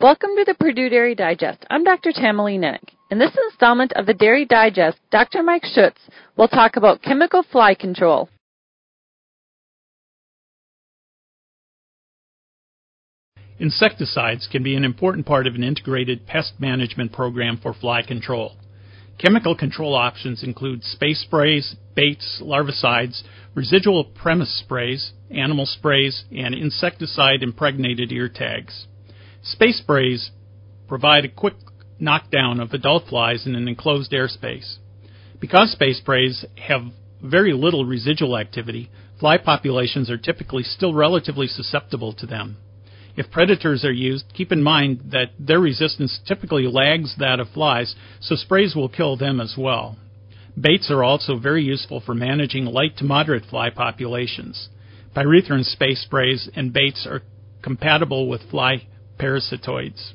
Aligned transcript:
Welcome 0.00 0.30
to 0.36 0.44
the 0.44 0.54
Purdue 0.54 0.90
Dairy 0.90 1.16
Digest. 1.16 1.66
I'm 1.70 1.82
Dr. 1.82 2.12
Tamilee 2.12 2.56
Nennich. 2.56 2.94
In 3.10 3.18
this 3.18 3.36
installment 3.50 3.92
of 3.94 4.06
the 4.06 4.14
Dairy 4.14 4.44
Digest, 4.44 4.96
Dr. 5.10 5.42
Mike 5.42 5.64
Schutz 5.64 5.98
will 6.36 6.46
talk 6.46 6.76
about 6.76 7.02
chemical 7.02 7.42
fly 7.42 7.74
control. 7.74 8.28
Insecticides 13.58 14.46
can 14.46 14.62
be 14.62 14.76
an 14.76 14.84
important 14.84 15.26
part 15.26 15.48
of 15.48 15.56
an 15.56 15.64
integrated 15.64 16.28
pest 16.28 16.52
management 16.60 17.12
program 17.12 17.58
for 17.60 17.74
fly 17.74 18.02
control. 18.02 18.54
Chemical 19.18 19.56
control 19.56 19.96
options 19.96 20.44
include 20.44 20.84
space 20.84 21.22
sprays, 21.22 21.74
baits, 21.96 22.40
larvicides, 22.40 23.24
residual 23.56 24.04
premise 24.04 24.60
sprays, 24.60 25.10
animal 25.32 25.66
sprays, 25.66 26.22
and 26.30 26.54
insecticide 26.54 27.42
impregnated 27.42 28.12
ear 28.12 28.28
tags. 28.28 28.86
Space 29.42 29.78
sprays 29.78 30.30
provide 30.88 31.24
a 31.24 31.28
quick 31.28 31.54
knockdown 31.98 32.60
of 32.60 32.72
adult 32.72 33.06
flies 33.08 33.46
in 33.46 33.54
an 33.54 33.68
enclosed 33.68 34.12
airspace. 34.12 34.76
Because 35.40 35.72
space 35.72 35.98
sprays 35.98 36.44
have 36.56 36.82
very 37.22 37.52
little 37.52 37.84
residual 37.84 38.36
activity, 38.36 38.90
fly 39.18 39.38
populations 39.38 40.10
are 40.10 40.18
typically 40.18 40.62
still 40.62 40.94
relatively 40.94 41.46
susceptible 41.46 42.12
to 42.14 42.26
them. 42.26 42.56
If 43.16 43.30
predators 43.32 43.84
are 43.84 43.92
used, 43.92 44.32
keep 44.32 44.52
in 44.52 44.62
mind 44.62 45.10
that 45.10 45.32
their 45.38 45.58
resistance 45.58 46.20
typically 46.26 46.68
lags 46.68 47.16
that 47.18 47.40
of 47.40 47.48
flies, 47.48 47.96
so 48.20 48.36
sprays 48.36 48.76
will 48.76 48.88
kill 48.88 49.16
them 49.16 49.40
as 49.40 49.56
well. 49.58 49.96
Baits 50.60 50.90
are 50.90 51.02
also 51.02 51.36
very 51.36 51.64
useful 51.64 52.00
for 52.00 52.14
managing 52.14 52.64
light 52.66 52.96
to 52.98 53.04
moderate 53.04 53.44
fly 53.44 53.70
populations. 53.70 54.68
Pyrethrin 55.16 55.64
space 55.64 56.02
sprays 56.02 56.48
and 56.54 56.72
baits 56.72 57.06
are 57.06 57.22
compatible 57.62 58.28
with 58.28 58.48
fly 58.50 58.86
parasitoids. 59.18 60.12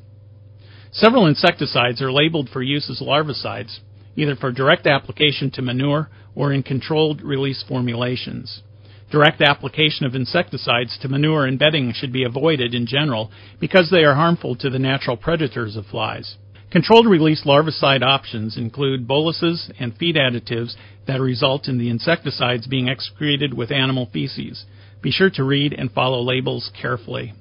Several 0.91 1.25
insecticides 1.25 2.01
are 2.01 2.11
labeled 2.11 2.49
for 2.49 2.61
use 2.61 2.89
as 2.89 3.01
larvicides, 3.01 3.79
either 4.15 4.35
for 4.35 4.51
direct 4.51 4.85
application 4.85 5.49
to 5.51 5.61
manure 5.61 6.09
or 6.35 6.53
in 6.53 6.63
controlled 6.63 7.21
release 7.21 7.63
formulations. 7.67 8.61
Direct 9.11 9.41
application 9.41 10.05
of 10.05 10.15
insecticides 10.15 10.97
to 11.01 11.07
manure 11.07 11.45
and 11.45 11.59
bedding 11.59 11.93
should 11.93 12.11
be 12.11 12.23
avoided 12.23 12.73
in 12.73 12.87
general 12.87 13.31
because 13.59 13.89
they 13.91 14.03
are 14.03 14.15
harmful 14.15 14.55
to 14.55 14.69
the 14.69 14.79
natural 14.79 15.17
predators 15.17 15.75
of 15.75 15.85
flies. 15.85 16.35
Controlled 16.71 17.05
release 17.05 17.43
larvicide 17.45 18.01
options 18.01 18.57
include 18.57 19.07
boluses 19.07 19.69
and 19.79 19.95
feed 19.95 20.15
additives 20.15 20.73
that 21.05 21.21
result 21.21 21.67
in 21.67 21.77
the 21.77 21.89
insecticides 21.89 22.65
being 22.65 22.87
excreted 22.87 23.53
with 23.53 23.71
animal 23.71 24.09
feces. 24.11 24.65
Be 24.99 25.11
sure 25.11 25.29
to 25.31 25.43
read 25.43 25.73
and 25.73 25.91
follow 25.91 26.21
labels 26.21 26.71
carefully. 26.79 27.33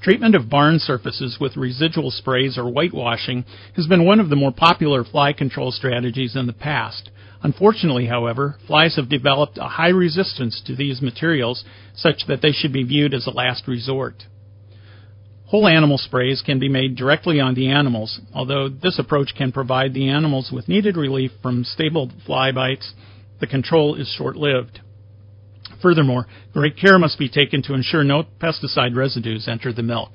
Treatment 0.00 0.36
of 0.36 0.48
barn 0.48 0.78
surfaces 0.78 1.38
with 1.40 1.56
residual 1.56 2.10
sprays 2.10 2.56
or 2.56 2.70
whitewashing 2.70 3.44
has 3.74 3.86
been 3.86 4.04
one 4.04 4.20
of 4.20 4.28
the 4.28 4.36
more 4.36 4.52
popular 4.52 5.02
fly 5.02 5.32
control 5.32 5.72
strategies 5.72 6.36
in 6.36 6.46
the 6.46 6.52
past. 6.52 7.10
Unfortunately, 7.42 8.06
however, 8.06 8.56
flies 8.66 8.96
have 8.96 9.08
developed 9.08 9.58
a 9.58 9.68
high 9.68 9.88
resistance 9.88 10.62
to 10.66 10.76
these 10.76 11.02
materials 11.02 11.64
such 11.94 12.26
that 12.28 12.42
they 12.42 12.52
should 12.52 12.72
be 12.72 12.84
viewed 12.84 13.12
as 13.12 13.26
a 13.26 13.30
last 13.30 13.66
resort. 13.66 14.24
Whole 15.46 15.66
animal 15.66 15.98
sprays 15.98 16.42
can 16.44 16.58
be 16.58 16.68
made 16.68 16.96
directly 16.96 17.40
on 17.40 17.54
the 17.54 17.68
animals, 17.68 18.20
although 18.34 18.68
this 18.68 18.98
approach 18.98 19.34
can 19.36 19.50
provide 19.50 19.94
the 19.94 20.08
animals 20.08 20.50
with 20.52 20.68
needed 20.68 20.96
relief 20.96 21.32
from 21.42 21.64
stable 21.64 22.10
fly 22.26 22.52
bites, 22.52 22.92
the 23.40 23.46
control 23.46 23.94
is 23.94 24.14
short 24.16 24.36
lived. 24.36 24.80
Furthermore, 25.80 26.26
great 26.52 26.76
care 26.76 26.98
must 26.98 27.18
be 27.18 27.28
taken 27.28 27.62
to 27.62 27.74
ensure 27.74 28.04
no 28.04 28.24
pesticide 28.40 28.96
residues 28.96 29.48
enter 29.48 29.72
the 29.72 29.82
milk. 29.82 30.10